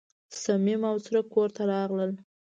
[0.41, 2.11] صمیم او څرک کور ته راغلل.